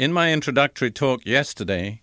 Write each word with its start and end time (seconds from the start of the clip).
In 0.00 0.14
my 0.14 0.32
introductory 0.32 0.90
talk 0.90 1.26
yesterday, 1.26 2.00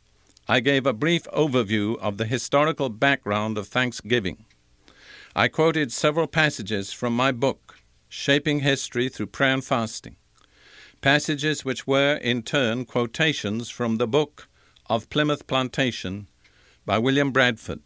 I 0.47 0.59
gave 0.59 0.85
a 0.85 0.93
brief 0.93 1.23
overview 1.33 1.97
of 1.97 2.17
the 2.17 2.27
historical 2.27 2.89
background 2.89 3.57
of 3.57 3.67
Thanksgiving. 3.67 4.45
I 5.35 5.47
quoted 5.47 5.91
several 5.91 6.27
passages 6.27 6.93
from 6.93 7.15
my 7.15 7.31
book, 7.31 7.79
Shaping 8.07 8.59
History 8.59 9.09
Through 9.09 9.33
Prayer 9.33 9.55
and 9.55 9.65
Fasting, 9.65 10.15
passages 11.01 11.65
which 11.65 11.87
were 11.87 12.17
in 12.17 12.43
turn 12.43 12.85
quotations 12.85 13.71
from 13.71 13.97
the 13.97 14.05
book 14.05 14.47
of 14.85 15.09
Plymouth 15.09 15.47
Plantation 15.47 16.27
by 16.85 16.99
William 16.99 17.31
Bradford, 17.31 17.79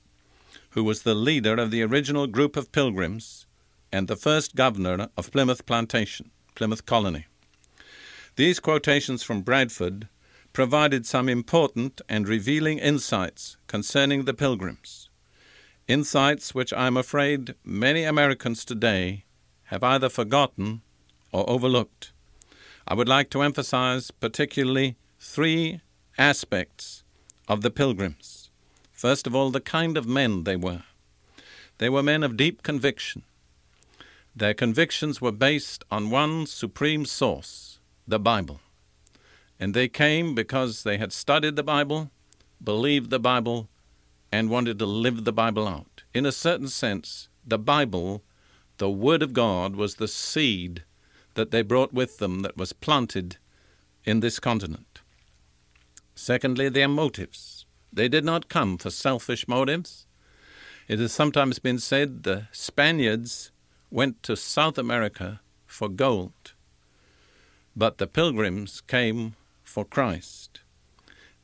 who 0.71 0.83
was 0.83 1.03
the 1.03 1.15
leader 1.15 1.55
of 1.55 1.71
the 1.71 1.83
original 1.83 2.27
group 2.27 2.57
of 2.57 2.73
pilgrims 2.73 3.45
and 3.93 4.09
the 4.09 4.17
first 4.17 4.55
governor 4.55 5.07
of 5.15 5.31
Plymouth 5.31 5.65
Plantation, 5.65 6.31
Plymouth 6.53 6.85
Colony. 6.85 7.27
These 8.35 8.59
quotations 8.59 9.23
from 9.23 9.41
Bradford 9.41 10.07
provided 10.53 11.05
some 11.05 11.27
important 11.27 12.01
and 12.07 12.27
revealing 12.27 12.79
insights 12.79 13.57
concerning 13.67 14.25
the 14.25 14.33
pilgrims. 14.33 15.09
Insights 15.87 16.55
which 16.55 16.71
I 16.71 16.87
am 16.87 16.95
afraid 16.95 17.55
many 17.63 18.03
Americans 18.03 18.63
today 18.63 19.25
have 19.65 19.83
either 19.83 20.09
forgotten 20.09 20.81
or 21.31 21.49
overlooked. 21.49 22.11
I 22.87 22.93
would 22.93 23.09
like 23.09 23.29
to 23.31 23.41
emphasize 23.41 24.11
particularly 24.11 24.95
three 25.19 25.81
aspects 26.17 27.03
of 27.47 27.61
the 27.61 27.71
pilgrims. 27.71 28.49
First 28.91 29.27
of 29.27 29.35
all, 29.35 29.51
the 29.51 29.61
kind 29.61 29.97
of 29.97 30.07
men 30.07 30.43
they 30.43 30.55
were. 30.55 30.83
They 31.79 31.89
were 31.89 32.03
men 32.03 32.23
of 32.23 32.37
deep 32.37 32.63
conviction. 32.63 33.23
Their 34.35 34.53
convictions 34.53 35.19
were 35.19 35.31
based 35.31 35.83
on 35.91 36.09
one 36.09 36.45
supreme 36.45 37.05
source, 37.05 37.70
the 38.11 38.19
Bible. 38.19 38.59
And 39.59 39.73
they 39.73 39.87
came 39.87 40.35
because 40.35 40.83
they 40.83 40.97
had 40.97 41.11
studied 41.11 41.55
the 41.55 41.63
Bible, 41.63 42.11
believed 42.63 43.09
the 43.09 43.19
Bible, 43.19 43.69
and 44.31 44.49
wanted 44.49 44.77
to 44.79 44.85
live 44.85 45.23
the 45.23 45.33
Bible 45.33 45.67
out. 45.67 46.03
In 46.13 46.25
a 46.25 46.31
certain 46.31 46.67
sense, 46.67 47.29
the 47.45 47.57
Bible, 47.57 48.23
the 48.77 48.89
Word 48.89 49.23
of 49.23 49.33
God, 49.33 49.75
was 49.75 49.95
the 49.95 50.07
seed 50.07 50.83
that 51.33 51.51
they 51.51 51.61
brought 51.61 51.93
with 51.93 52.17
them 52.17 52.41
that 52.41 52.57
was 52.57 52.73
planted 52.73 53.37
in 54.03 54.19
this 54.19 54.39
continent. 54.39 54.99
Secondly, 56.13 56.69
their 56.69 56.87
motives. 56.87 57.65
They 57.91 58.07
did 58.07 58.25
not 58.25 58.49
come 58.49 58.77
for 58.77 58.89
selfish 58.89 59.47
motives. 59.47 60.05
It 60.87 60.99
has 60.99 61.11
sometimes 61.11 61.59
been 61.59 61.79
said 61.79 62.23
the 62.23 62.47
Spaniards 62.51 63.51
went 63.89 64.21
to 64.23 64.35
South 64.35 64.77
America 64.77 65.41
for 65.65 65.89
gold, 65.89 66.53
but 67.75 67.97
the 67.97 68.07
pilgrims 68.07 68.81
came 68.81 69.35
for 69.63 69.85
Christ. 69.85 70.61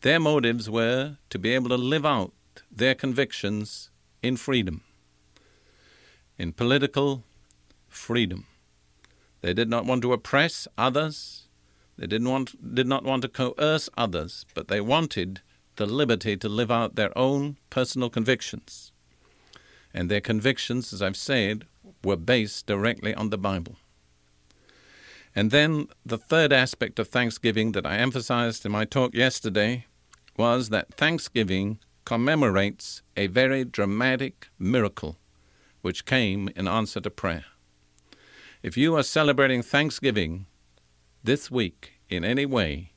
Their 0.02 0.20
motives 0.20 0.70
were 0.70 1.18
to 1.30 1.40
be 1.40 1.54
able 1.54 1.70
to 1.70 1.78
live 1.78 2.06
out 2.06 2.34
their 2.72 2.96
convictions 2.96 3.90
in 4.22 4.38
freedom, 4.38 4.84
in 6.38 6.54
political 6.54 7.24
freedom. 7.88 8.46
They 9.42 9.54
did 9.54 9.70
not 9.70 9.86
want 9.86 10.02
to 10.04 10.14
oppress 10.14 10.68
others. 10.78 11.48
They 11.98 12.08
didn't 12.08 12.30
want, 12.30 12.76
did 12.76 12.88
not 12.88 13.04
want 13.04 13.22
to 13.24 13.30
coerce 13.30 13.90
others, 13.98 14.46
but 14.54 14.68
they 14.68 14.82
wanted 14.82 15.42
the 15.78 15.86
liberty 15.86 16.36
to 16.38 16.50
live 16.50 16.72
out 16.72 16.96
their 16.96 17.16
own 17.18 17.58
personal 17.70 18.10
convictions. 18.10 18.92
And 19.94 20.10
their 20.10 20.22
convictions, 20.22 20.94
as 20.94 21.02
I've 21.02 21.18
said, 21.18 21.66
were 22.04 22.18
based 22.18 22.68
directly 22.68 23.14
on 23.16 23.30
the 23.30 23.38
Bible. 23.38 23.78
And 25.38 25.52
then 25.52 25.90
the 26.03 26.18
third 26.18 26.52
aspect 26.52 26.98
of 26.98 27.09
Thanksgiving 27.09 27.74
that 27.74 27.86
I 27.86 27.98
emphasized 27.98 28.66
in 28.66 28.72
my 28.72 28.86
talk 28.86 29.14
yesterday 29.14 29.86
was 30.36 30.70
that 30.70 30.96
Thanksgiving 30.96 31.78
commemorates 32.06 33.03
a 33.16 33.28
very 33.28 33.64
dramatic 33.64 34.48
miracle 34.58 35.20
which 35.84 36.06
came 36.06 36.50
in 36.56 36.68
answer 36.68 37.00
to 37.02 37.12
prayer. 37.12 37.46
If 38.64 38.78
you 38.78 38.96
are 38.96 39.03
celebrating 39.03 39.62
Thanksgiving 39.62 40.48
this 41.24 41.52
week 41.52 42.00
in 42.09 42.25
any 42.25 42.48
way, 42.48 42.94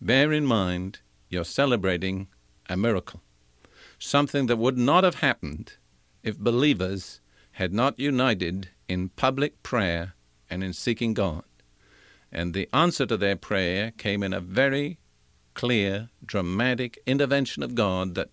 bear 0.00 0.32
in 0.32 0.46
mind 0.46 0.98
you're 1.28 1.44
celebrating 1.44 2.26
a 2.68 2.76
miracle, 2.76 3.22
something 4.00 4.46
that 4.46 4.56
would 4.56 4.76
not 4.76 5.04
have 5.04 5.20
happened 5.20 5.74
if 6.24 6.40
believers 6.40 7.20
had 7.52 7.72
not 7.72 8.00
united 8.00 8.70
in 8.88 9.10
public 9.10 9.62
prayer 9.62 10.14
and 10.50 10.64
in 10.64 10.72
seeking 10.72 11.14
God. 11.14 11.44
And 12.30 12.52
the 12.52 12.68
answer 12.72 13.06
to 13.06 13.16
their 13.16 13.36
prayer 13.36 13.92
came 13.92 14.22
in 14.22 14.32
a 14.32 14.40
very 14.40 14.98
clear, 15.54 16.10
dramatic 16.24 16.98
intervention 17.06 17.62
of 17.62 17.74
God 17.74 18.14
that 18.14 18.30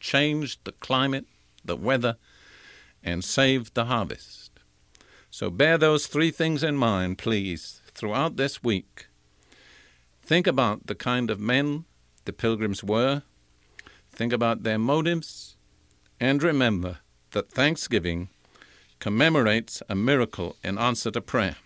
changed 0.00 0.60
the 0.64 0.72
climate, 0.72 1.26
the 1.64 1.76
weather, 1.76 2.16
and 3.02 3.24
saved 3.24 3.74
the 3.74 3.86
harvest. 3.86 4.50
So 5.30 5.50
bear 5.50 5.78
those 5.78 6.06
three 6.06 6.30
things 6.30 6.62
in 6.62 6.76
mind, 6.76 7.18
please, 7.18 7.80
throughout 7.94 8.36
this 8.36 8.62
week. 8.62 9.06
Think 10.22 10.46
about 10.46 10.86
the 10.86 10.94
kind 10.94 11.30
of 11.30 11.40
men 11.40 11.84
the 12.24 12.32
pilgrims 12.32 12.82
were, 12.82 13.22
think 14.10 14.32
about 14.32 14.62
their 14.62 14.78
motives, 14.78 15.56
and 16.20 16.42
remember 16.42 16.98
that 17.32 17.50
Thanksgiving 17.50 18.28
commemorates 19.00 19.82
a 19.88 19.94
miracle 19.94 20.56
in 20.62 20.78
answer 20.78 21.10
to 21.10 21.20
prayer. 21.20 21.56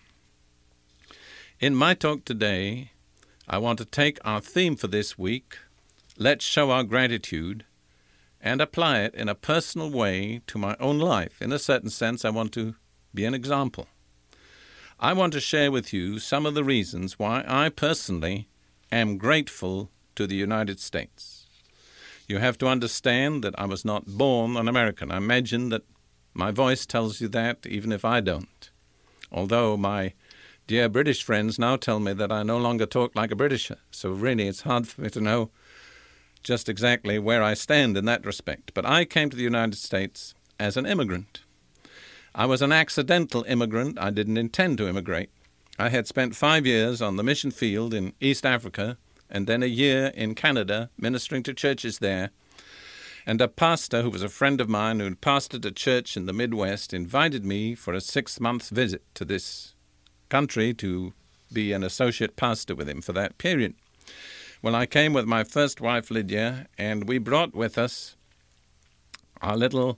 In 1.59 1.75
my 1.75 1.93
talk 1.93 2.23
today, 2.23 2.91
I 3.45 3.57
want 3.57 3.79
to 3.79 3.85
take 3.85 4.17
our 4.23 4.39
theme 4.39 4.77
for 4.77 4.87
this 4.87 5.17
week, 5.17 5.57
Let's 6.17 6.45
Show 6.45 6.71
Our 6.71 6.83
Gratitude, 6.83 7.65
and 8.39 8.61
apply 8.61 8.99
it 8.99 9.13
in 9.13 9.27
a 9.27 9.35
personal 9.35 9.91
way 9.91 10.39
to 10.47 10.57
my 10.57 10.77
own 10.79 10.99
life. 10.99 11.41
In 11.41 11.51
a 11.51 11.59
certain 11.59 11.89
sense, 11.89 12.23
I 12.23 12.29
want 12.29 12.53
to 12.53 12.75
be 13.13 13.25
an 13.25 13.33
example. 13.33 13.87
I 15.01 15.11
want 15.11 15.33
to 15.33 15.41
share 15.41 15.69
with 15.69 15.91
you 15.91 16.17
some 16.17 16.45
of 16.45 16.53
the 16.53 16.63
reasons 16.63 17.19
why 17.19 17.43
I 17.45 17.67
personally 17.67 18.47
am 18.89 19.17
grateful 19.17 19.91
to 20.15 20.25
the 20.25 20.37
United 20.37 20.79
States. 20.79 21.45
You 22.25 22.37
have 22.37 22.57
to 22.59 22.69
understand 22.69 23.43
that 23.43 23.59
I 23.59 23.65
was 23.65 23.83
not 23.83 24.05
born 24.05 24.55
an 24.55 24.69
American. 24.69 25.11
I 25.11 25.17
imagine 25.17 25.67
that 25.69 25.83
my 26.33 26.51
voice 26.51 26.85
tells 26.85 27.19
you 27.19 27.27
that, 27.27 27.65
even 27.65 27.91
if 27.91 28.05
I 28.05 28.21
don't. 28.21 28.71
Although 29.29 29.75
my 29.75 30.13
dear 30.69 30.87
British 30.87 31.23
friends 31.23 31.57
now 31.57 31.75
tell 31.75 31.99
me 31.99 32.13
that 32.13 32.31
I 32.31 32.43
no 32.43 32.59
longer 32.59 32.85
talk 32.85 33.15
like 33.15 33.31
a 33.31 33.35
Britisher, 33.35 33.77
so 33.89 34.11
really 34.11 34.47
it's 34.47 34.61
hard 34.61 34.87
for 34.87 35.01
me 35.01 35.09
to 35.09 35.19
know 35.19 35.49
just 36.43 36.69
exactly 36.69 37.17
where 37.17 37.41
I 37.41 37.55
stand 37.55 37.97
in 37.97 38.05
that 38.05 38.23
respect. 38.23 38.75
But 38.75 38.85
I 38.85 39.03
came 39.03 39.31
to 39.31 39.35
the 39.35 39.41
United 39.41 39.79
States 39.79 40.35
as 40.59 40.77
an 40.77 40.85
immigrant. 40.85 41.41
I 42.35 42.45
was 42.45 42.61
an 42.61 42.71
accidental 42.71 43.43
immigrant. 43.47 43.97
I 43.99 44.11
didn't 44.11 44.37
intend 44.37 44.77
to 44.77 44.87
immigrate. 44.87 45.31
I 45.79 45.89
had 45.89 46.05
spent 46.05 46.35
five 46.35 46.67
years 46.67 47.01
on 47.01 47.15
the 47.15 47.23
mission 47.23 47.49
field 47.49 47.91
in 47.91 48.13
East 48.21 48.45
Africa 48.45 48.99
and 49.27 49.47
then 49.47 49.63
a 49.63 49.65
year 49.65 50.11
in 50.13 50.35
Canada 50.35 50.91
ministering 50.99 51.41
to 51.43 51.53
churches 51.55 51.97
there. 51.97 52.29
And 53.25 53.41
a 53.41 53.47
pastor 53.47 54.03
who 54.03 54.11
was 54.11 54.21
a 54.21 54.29
friend 54.29 54.61
of 54.61 54.69
mine 54.69 54.99
who 54.99 55.15
pastored 55.15 55.65
a 55.65 55.71
church 55.71 56.15
in 56.15 56.27
the 56.27 56.31
Midwest 56.31 56.93
invited 56.93 57.43
me 57.43 57.73
for 57.73 57.95
a 57.95 58.01
six 58.01 58.39
month 58.39 58.69
visit 58.69 59.01
to 59.15 59.25
this 59.25 59.73
country 60.29 60.73
to 60.75 61.13
be 61.51 61.73
an 61.73 61.83
associate 61.83 62.35
pastor 62.35 62.75
with 62.75 62.87
him 62.87 63.01
for 63.01 63.13
that 63.13 63.37
period. 63.37 63.73
Well, 64.61 64.75
I 64.75 64.85
came 64.85 65.13
with 65.13 65.25
my 65.25 65.43
first 65.43 65.81
wife, 65.81 66.11
Lydia, 66.11 66.67
and 66.77 67.07
we 67.07 67.17
brought 67.17 67.55
with 67.55 67.77
us 67.77 68.15
our 69.41 69.55
little 69.55 69.97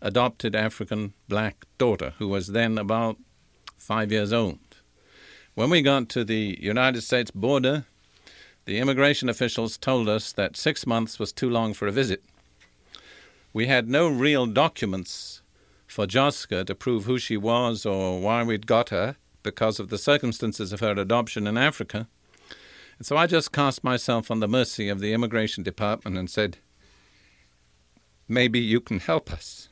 adopted 0.00 0.54
African 0.54 1.14
black 1.28 1.64
daughter, 1.78 2.14
who 2.18 2.28
was 2.28 2.48
then 2.48 2.78
about 2.78 3.16
five 3.78 4.10
years 4.10 4.32
old. 4.32 4.58
When 5.54 5.70
we 5.70 5.82
got 5.82 6.08
to 6.10 6.24
the 6.24 6.58
United 6.60 7.02
States 7.02 7.30
border, 7.30 7.84
the 8.64 8.78
immigration 8.78 9.28
officials 9.28 9.76
told 9.76 10.08
us 10.08 10.32
that 10.32 10.56
six 10.56 10.86
months 10.86 11.18
was 11.18 11.32
too 11.32 11.50
long 11.50 11.74
for 11.74 11.86
a 11.86 11.92
visit. 11.92 12.22
We 13.52 13.66
had 13.66 13.88
no 13.88 14.08
real 14.08 14.46
documents 14.46 15.42
for 15.86 16.06
Joska 16.06 16.64
to 16.64 16.74
prove 16.74 17.04
who 17.04 17.18
she 17.18 17.36
was 17.36 17.84
or 17.84 18.18
why 18.18 18.42
we'd 18.42 18.66
got 18.66 18.88
her 18.88 19.16
because 19.42 19.80
of 19.80 19.88
the 19.88 19.98
circumstances 19.98 20.72
of 20.72 20.80
her 20.80 20.92
adoption 20.92 21.46
in 21.46 21.56
Africa. 21.56 22.08
And 22.98 23.06
so 23.06 23.16
I 23.16 23.26
just 23.26 23.52
cast 23.52 23.82
myself 23.82 24.30
on 24.30 24.40
the 24.40 24.48
mercy 24.48 24.88
of 24.88 25.00
the 25.00 25.12
immigration 25.12 25.62
department 25.62 26.16
and 26.16 26.30
said, 26.30 26.58
Maybe 28.28 28.60
you 28.60 28.80
can 28.80 29.00
help 29.00 29.32
us. 29.32 29.68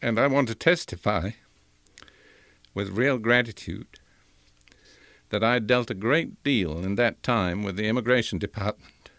And 0.00 0.18
I 0.18 0.26
want 0.26 0.48
to 0.48 0.54
testify 0.54 1.30
with 2.74 2.90
real 2.90 3.18
gratitude 3.18 3.86
that 5.30 5.42
I 5.42 5.58
dealt 5.58 5.90
a 5.90 5.94
great 5.94 6.42
deal 6.42 6.78
in 6.84 6.94
that 6.96 7.22
time 7.22 7.62
with 7.62 7.76
the 7.76 7.88
immigration 7.88 8.38
department, 8.38 9.10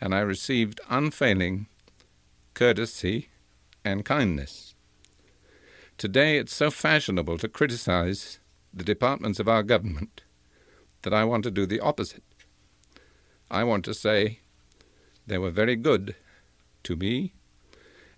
and 0.00 0.14
I 0.14 0.20
received 0.20 0.80
unfailing 0.90 1.66
courtesy 2.54 3.30
and 3.84 4.04
kindness. 4.04 4.69
Today 6.00 6.38
it's 6.38 6.54
so 6.54 6.70
fashionable 6.70 7.36
to 7.36 7.46
criticize 7.46 8.38
the 8.72 8.82
departments 8.82 9.38
of 9.38 9.48
our 9.48 9.62
government 9.62 10.22
that 11.02 11.12
I 11.12 11.24
want 11.24 11.44
to 11.44 11.50
do 11.50 11.66
the 11.66 11.80
opposite. 11.80 12.22
I 13.50 13.64
want 13.64 13.84
to 13.84 13.92
say 13.92 14.40
they 15.26 15.36
were 15.36 15.50
very 15.50 15.76
good 15.76 16.14
to 16.84 16.96
me, 16.96 17.34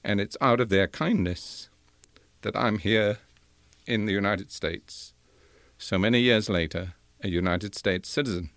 and 0.05 0.21
it's 0.21 0.37
out 0.41 0.61
of 0.61 0.69
their 0.69 0.87
kindness 0.87 1.71
that 2.43 2.55
I'm 2.55 2.79
here 2.79 3.19
in 3.85 4.07
the 4.07 4.13
United 4.13 4.53
States, 4.53 5.13
so 5.77 5.99
many 5.99 6.21
years 6.21 6.49
later, 6.49 6.95
a 7.25 7.29
United 7.29 7.75
States 7.75 8.09
citizen. 8.09 8.51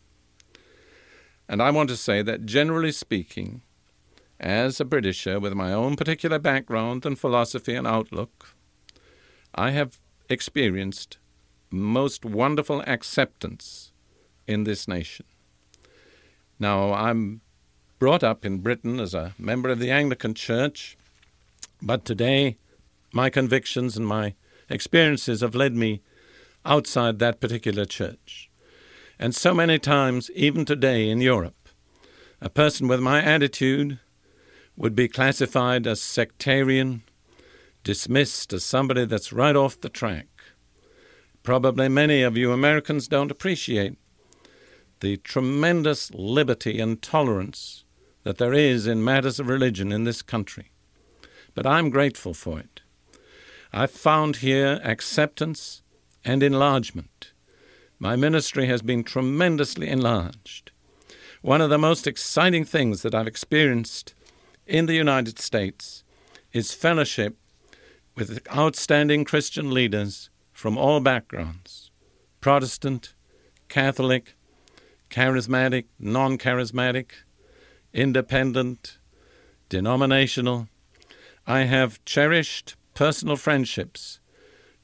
And 1.49 1.63
I 1.63 1.71
want 1.71 1.89
to 1.89 1.97
say 1.97 2.21
that, 2.21 2.45
generally 2.45 2.91
speaking, 2.91 3.63
as 4.39 4.79
a 4.79 4.85
Britisher 4.85 5.39
with 5.39 5.53
my 5.53 5.73
own 5.73 5.95
particular 5.95 6.37
background 6.37 7.07
and 7.07 7.17
philosophy 7.17 7.73
and 7.73 7.87
outlook, 7.87 8.55
I 9.55 9.71
have 9.71 9.99
experienced 10.29 11.17
most 11.71 12.25
wonderful 12.25 12.81
acceptance 12.81 13.93
in 14.47 14.65
this 14.65 14.87
nation. 14.87 15.25
Now, 16.59 16.93
I'm 16.93 17.41
brought 17.97 18.23
up 18.23 18.45
in 18.45 18.59
Britain 18.59 18.99
as 18.99 19.13
a 19.13 19.33
member 19.39 19.69
of 19.69 19.79
the 19.79 19.91
Anglican 19.91 20.33
Church, 20.33 20.97
but 21.81 22.03
today 22.03 22.57
my 23.13 23.29
convictions 23.29 23.95
and 23.95 24.05
my 24.05 24.35
experiences 24.69 25.39
have 25.39 25.55
led 25.55 25.73
me 25.73 26.01
outside 26.65 27.19
that 27.19 27.39
particular 27.39 27.85
church. 27.85 28.49
And 29.17 29.33
so 29.33 29.53
many 29.53 29.79
times, 29.79 30.29
even 30.35 30.65
today 30.65 31.09
in 31.09 31.21
Europe, 31.21 31.69
a 32.41 32.49
person 32.49 32.89
with 32.89 32.99
my 32.99 33.23
attitude 33.23 33.99
would 34.75 34.95
be 34.95 35.07
classified 35.07 35.87
as 35.87 36.01
sectarian, 36.01 37.03
dismissed 37.85 38.51
as 38.51 38.65
somebody 38.65 39.05
that's 39.05 39.31
right 39.31 39.55
off 39.55 39.79
the 39.79 39.89
track. 39.89 40.27
Probably 41.43 41.87
many 41.87 42.23
of 42.23 42.35
you 42.35 42.51
Americans 42.51 43.07
don't 43.07 43.29
appreciate 43.31 43.97
the 45.01 45.17
tremendous 45.17 46.11
liberty 46.11 46.79
and 46.79 46.99
tolerance 47.01 47.85
that 48.23 48.39
there 48.39 48.55
is 48.55 48.87
in 48.87 49.03
matters 49.03 49.39
of 49.39 49.47
religion 49.47 49.91
in 49.91 50.03
this 50.03 50.23
country. 50.23 50.71
But 51.53 51.67
I'm 51.67 51.91
grateful 51.91 52.33
for 52.33 52.59
it. 52.59 52.81
I've 53.71 53.91
found 53.91 54.37
here 54.37 54.81
acceptance 54.83 55.83
and 56.25 56.41
enlargement. 56.41 57.33
My 57.99 58.15
ministry 58.15 58.65
has 58.65 58.81
been 58.81 59.03
tremendously 59.03 59.89
enlarged. 59.89 60.71
One 61.43 61.61
of 61.61 61.69
the 61.69 61.77
most 61.77 62.07
exciting 62.07 62.65
things 62.65 63.03
that 63.03 63.13
I've 63.13 63.27
experienced 63.27 64.15
in 64.65 64.87
the 64.87 64.95
United 64.95 65.37
States 65.37 66.03
is 66.51 66.73
fellowship 66.73 67.37
with 68.15 68.47
outstanding 68.55 69.25
Christian 69.25 69.71
leaders 69.71 70.29
from 70.53 70.77
all 70.77 70.99
backgrounds 70.99 71.91
Protestant, 72.39 73.13
Catholic, 73.69 74.35
charismatic, 75.09 75.85
non 75.99 76.37
charismatic, 76.37 77.11
independent, 77.93 78.97
denominational. 79.67 80.67
I 81.47 81.61
have 81.61 82.03
cherished 82.05 82.75
personal 82.93 83.35
friendships 83.35 84.19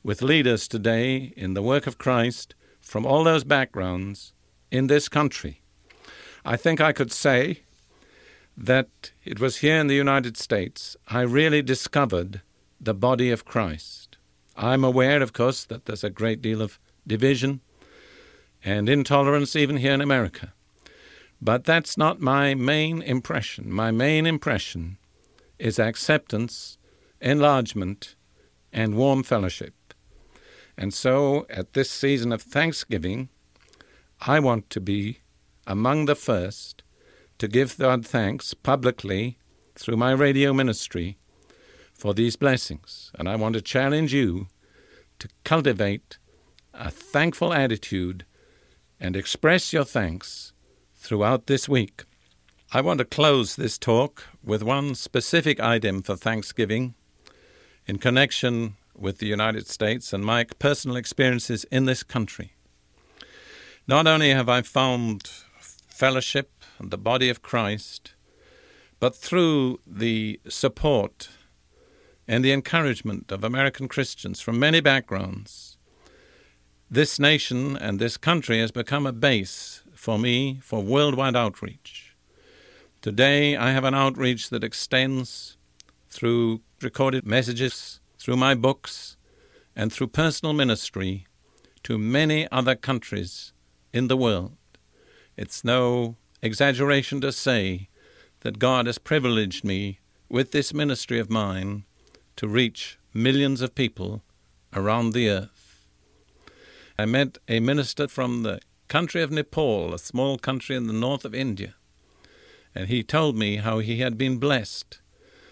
with 0.03 0.21
leaders 0.21 0.67
today 0.67 1.33
in 1.37 1.53
the 1.53 1.61
work 1.61 1.85
of 1.87 1.97
Christ 1.97 2.55
from 2.79 3.05
all 3.05 3.23
those 3.23 3.43
backgrounds 3.43 4.33
in 4.71 4.87
this 4.87 5.07
country. 5.07 5.61
I 6.43 6.57
think 6.57 6.81
I 6.81 6.91
could 6.91 7.11
say 7.11 7.61
that 8.57 9.11
it 9.23 9.39
was 9.39 9.57
here 9.57 9.77
in 9.77 9.87
the 9.87 9.95
United 9.95 10.35
States 10.37 10.97
I 11.07 11.21
really 11.21 11.61
discovered 11.61 12.41
the 12.81 12.93
body 12.95 13.29
of 13.29 13.45
Christ. 13.45 14.17
I'm 14.57 14.83
aware, 14.83 15.21
of 15.21 15.33
course, 15.33 15.63
that 15.65 15.85
there's 15.85 16.03
a 16.03 16.09
great 16.09 16.41
deal 16.41 16.61
of 16.61 16.79
division 17.05 17.61
and 18.63 18.89
intolerance 18.89 19.55
even 19.55 19.77
here 19.77 19.93
in 19.93 20.01
America. 20.01 20.53
But 21.41 21.63
that's 21.63 21.97
not 21.97 22.19
my 22.19 22.53
main 22.53 23.01
impression. 23.01 23.71
My 23.71 23.91
main 23.91 24.25
impression 24.25 24.97
is 25.57 25.79
acceptance, 25.79 26.77
enlargement, 27.19 28.15
and 28.73 28.95
warm 28.95 29.23
fellowship. 29.23 29.73
And 30.77 30.93
so, 30.93 31.45
at 31.49 31.73
this 31.73 31.89
season 31.91 32.31
of 32.31 32.41
Thanksgiving, 32.41 33.29
I 34.21 34.39
want 34.39 34.69
to 34.71 34.81
be 34.81 35.19
among 35.67 36.05
the 36.05 36.15
first 36.15 36.83
to 37.37 37.47
give 37.47 37.77
God 37.77 38.05
thanks 38.05 38.53
publicly 38.53 39.37
through 39.75 39.97
my 39.97 40.11
radio 40.11 40.53
ministry 40.53 41.17
for 42.01 42.15
these 42.15 42.35
blessings. 42.35 43.11
And 43.19 43.29
I 43.29 43.35
want 43.35 43.53
to 43.53 43.61
challenge 43.61 44.11
you 44.11 44.47
to 45.19 45.29
cultivate 45.43 46.17
a 46.73 46.89
thankful 46.89 47.53
attitude 47.53 48.25
and 48.99 49.15
express 49.15 49.71
your 49.71 49.83
thanks 49.83 50.51
throughout 50.95 51.45
this 51.45 51.69
week. 51.69 52.05
I 52.71 52.81
want 52.81 52.97
to 52.97 53.05
close 53.05 53.55
this 53.55 53.77
talk 53.77 54.23
with 54.43 54.63
one 54.63 54.95
specific 54.95 55.59
item 55.59 56.01
for 56.01 56.15
Thanksgiving 56.15 56.95
in 57.85 57.99
connection 57.99 58.77
with 58.95 59.19
the 59.19 59.27
United 59.27 59.67
States 59.67 60.11
and 60.11 60.25
my 60.25 60.45
personal 60.57 60.97
experiences 60.97 61.65
in 61.65 61.85
this 61.85 62.01
country. 62.01 62.53
Not 63.87 64.07
only 64.07 64.31
have 64.31 64.49
I 64.49 64.63
found 64.63 65.29
fellowship 65.59 66.49
and 66.79 66.89
the 66.89 66.97
body 66.97 67.29
of 67.29 67.43
Christ, 67.43 68.15
but 68.99 69.15
through 69.15 69.79
the 69.85 70.39
support 70.49 71.29
and 72.31 72.45
the 72.45 72.53
encouragement 72.53 73.29
of 73.29 73.43
American 73.43 73.89
Christians 73.89 74.39
from 74.39 74.57
many 74.57 74.79
backgrounds, 74.79 75.77
this 76.89 77.19
nation 77.19 77.75
and 77.75 77.99
this 77.99 78.15
country 78.15 78.61
has 78.61 78.71
become 78.71 79.05
a 79.05 79.11
base 79.11 79.83
for 79.93 80.17
me 80.17 80.57
for 80.63 80.81
worldwide 80.81 81.35
outreach. 81.35 82.15
Today, 83.01 83.57
I 83.57 83.71
have 83.71 83.83
an 83.83 83.93
outreach 83.93 84.49
that 84.49 84.63
extends 84.63 85.57
through 86.09 86.61
recorded 86.81 87.25
messages, 87.25 87.99
through 88.17 88.37
my 88.37 88.55
books, 88.55 89.17
and 89.75 89.91
through 89.91 90.07
personal 90.07 90.53
ministry 90.53 91.27
to 91.83 91.97
many 91.97 92.49
other 92.49 92.75
countries 92.75 93.51
in 93.91 94.07
the 94.07 94.15
world. 94.15 94.55
It's 95.35 95.65
no 95.65 96.15
exaggeration 96.41 97.19
to 97.19 97.33
say 97.33 97.89
that 98.39 98.57
God 98.57 98.85
has 98.85 98.99
privileged 98.99 99.65
me 99.65 99.99
with 100.29 100.53
this 100.53 100.73
ministry 100.73 101.19
of 101.19 101.29
mine 101.29 101.83
to 102.35 102.47
reach 102.47 102.97
millions 103.13 103.61
of 103.61 103.75
people 103.75 104.21
around 104.73 105.13
the 105.13 105.29
earth. 105.29 105.85
I 106.97 107.05
met 107.05 107.37
a 107.47 107.59
minister 107.59 108.07
from 108.07 108.43
the 108.43 108.59
country 108.87 109.21
of 109.21 109.31
Nepal, 109.31 109.93
a 109.93 109.99
small 109.99 110.37
country 110.37 110.75
in 110.75 110.87
the 110.87 110.93
north 110.93 111.25
of 111.25 111.33
India, 111.33 111.75
and 112.75 112.87
he 112.87 113.03
told 113.03 113.35
me 113.35 113.57
how 113.57 113.79
he 113.79 113.99
had 113.99 114.17
been 114.17 114.37
blessed 114.37 114.99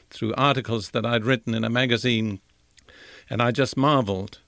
through 0.09 0.33
articles 0.35 0.91
that 0.91 1.05
I'd 1.05 1.25
written 1.25 1.53
in 1.53 1.63
a 1.63 1.69
magazine, 1.69 2.39
and 3.29 3.41
I 3.41 3.51
just 3.51 3.77
marveled 3.77 4.39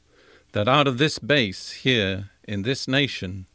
that 0.53 0.67
out 0.67 0.87
of 0.87 0.97
this 0.97 1.19
base 1.19 1.71
here 1.71 2.29
in 2.43 2.63
this 2.63 2.87
nation, 2.87 3.45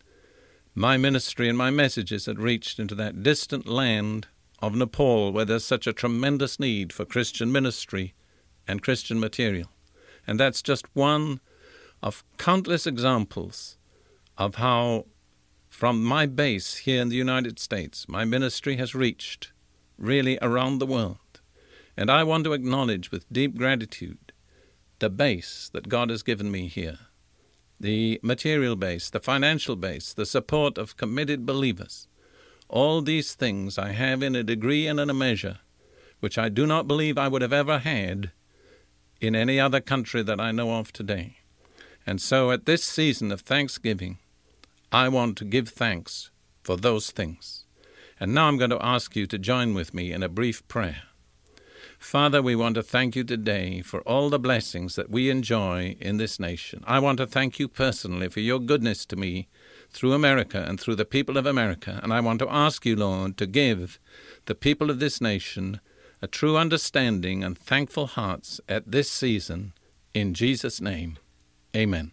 my 0.74 0.96
ministry 0.96 1.48
and 1.48 1.56
my 1.56 1.70
messages 1.70 2.26
had 2.26 2.38
reached 2.38 2.78
into 2.78 2.94
that 2.94 3.22
distant 3.22 3.66
land 3.66 4.28
of 4.60 4.74
Nepal 4.74 5.32
where 5.32 5.44
there's 5.44 5.64
such 5.64 5.86
a 5.86 5.92
tremendous 5.92 6.58
need 6.58 6.92
for 6.92 7.04
Christian 7.04 7.52
ministry 7.52 8.14
and 8.68 8.82
Christian 8.82 9.20
material. 9.20 9.68
And 10.26 10.40
that's 10.40 10.62
just 10.62 10.86
one 10.94 11.40
of 12.02 12.24
countless 12.38 12.86
examples 12.86 13.78
of 14.36 14.56
how, 14.56 15.06
from 15.68 16.04
my 16.04 16.26
base 16.26 16.76
here 16.78 17.00
in 17.00 17.08
the 17.08 17.16
United 17.16 17.58
States, 17.58 18.08
my 18.08 18.24
ministry 18.24 18.76
has 18.76 18.94
reached 18.94 19.52
really 19.98 20.38
around 20.42 20.78
the 20.78 20.86
world. 20.86 21.18
And 21.96 22.10
I 22.10 22.24
want 22.24 22.44
to 22.44 22.52
acknowledge 22.52 23.10
with 23.10 23.32
deep 23.32 23.56
gratitude 23.56 24.32
the 24.98 25.10
base 25.10 25.70
that 25.72 25.88
God 25.88 26.10
has 26.10 26.22
given 26.22 26.50
me 26.50 26.68
here 26.68 26.98
the 27.78 28.18
material 28.22 28.74
base, 28.74 29.10
the 29.10 29.20
financial 29.20 29.76
base, 29.76 30.14
the 30.14 30.24
support 30.24 30.78
of 30.78 30.96
committed 30.96 31.44
believers. 31.44 32.08
All 32.68 33.02
these 33.02 33.34
things 33.34 33.76
I 33.76 33.92
have 33.92 34.22
in 34.22 34.34
a 34.34 34.42
degree 34.42 34.86
and 34.86 34.98
in 34.98 35.10
a 35.10 35.14
measure 35.14 35.58
which 36.20 36.38
I 36.38 36.48
do 36.48 36.66
not 36.66 36.88
believe 36.88 37.18
I 37.18 37.28
would 37.28 37.42
have 37.42 37.52
ever 37.52 37.80
had 37.80 38.30
in 39.20 39.34
any 39.34 39.58
other 39.58 39.80
country 39.80 40.22
that 40.22 40.40
I 40.40 40.52
know 40.52 40.72
of 40.72 40.92
today. 40.92 41.38
And 42.06 42.20
so 42.20 42.50
at 42.50 42.66
this 42.66 42.84
season 42.84 43.32
of 43.32 43.40
Thanksgiving, 43.40 44.18
I 44.92 45.08
want 45.08 45.36
to 45.38 45.44
give 45.44 45.68
thanks 45.68 46.30
for 46.62 46.76
those 46.76 47.10
things. 47.10 47.64
And 48.20 48.32
now 48.32 48.48
I'm 48.48 48.56
going 48.56 48.70
to 48.70 48.84
ask 48.84 49.16
you 49.16 49.26
to 49.26 49.38
join 49.38 49.74
with 49.74 49.92
me 49.92 50.12
in 50.12 50.22
a 50.22 50.28
brief 50.28 50.66
prayer. 50.68 51.02
Father, 51.98 52.40
we 52.42 52.54
want 52.54 52.74
to 52.76 52.82
thank 52.82 53.16
you 53.16 53.24
today 53.24 53.82
for 53.82 54.00
all 54.02 54.30
the 54.30 54.38
blessings 54.38 54.96
that 54.96 55.10
we 55.10 55.30
enjoy 55.30 55.96
in 55.98 56.18
this 56.18 56.38
nation. 56.38 56.84
I 56.86 56.98
want 56.98 57.18
to 57.18 57.26
thank 57.26 57.58
you 57.58 57.68
personally 57.68 58.28
for 58.28 58.40
your 58.40 58.60
goodness 58.60 59.04
to 59.06 59.16
me 59.16 59.48
through 59.90 60.12
America 60.12 60.64
and 60.68 60.78
through 60.78 60.96
the 60.96 61.04
people 61.04 61.36
of 61.36 61.46
America. 61.46 61.98
And 62.02 62.12
I 62.12 62.20
want 62.20 62.38
to 62.40 62.52
ask 62.52 62.84
you, 62.86 62.96
Lord, 62.96 63.36
to 63.38 63.46
give 63.46 63.98
the 64.44 64.54
people 64.54 64.90
of 64.90 65.00
this 65.00 65.20
nation 65.20 65.80
a 66.22 66.26
true 66.26 66.56
understanding 66.56 67.44
and 67.44 67.58
thankful 67.58 68.06
hearts 68.06 68.60
at 68.68 68.90
this 68.90 69.10
season. 69.10 69.72
In 70.14 70.34
Jesus' 70.34 70.80
name, 70.80 71.18
amen. 71.76 72.12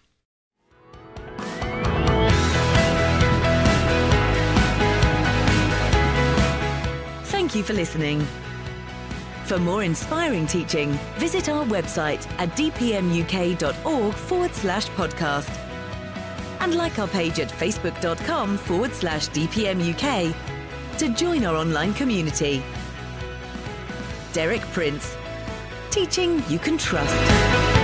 Thank 7.26 7.56
you 7.56 7.64
for 7.64 7.74
listening. 7.74 8.26
For 9.46 9.60
more 9.60 9.84
inspiring 9.84 10.48
teaching, 10.48 10.98
visit 11.18 11.50
our 11.50 11.66
website 11.66 12.26
at 12.40 12.50
dpmuk.org 12.58 14.14
forward 14.14 14.54
slash 14.56 14.88
podcast. 14.88 15.50
And 16.62 16.76
like 16.76 16.98
our 16.98 17.08
page 17.08 17.40
at 17.40 17.50
facebook.com 17.50 18.58
forward 18.58 18.94
slash 18.94 19.30
dpmuk 19.30 20.36
to 20.98 21.10
join 21.10 21.46
our 21.46 21.56
online 21.56 21.94
community. 21.94 22.64
Derek 24.34 24.62
Prince, 24.72 25.16
teaching 25.92 26.42
you 26.50 26.58
can 26.58 26.76
trust. 26.76 27.83